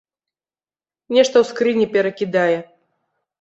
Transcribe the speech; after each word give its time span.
Нешта 1.15 1.35
ў 1.41 1.49
скрыні 1.51 1.87
перакідае. 1.97 2.57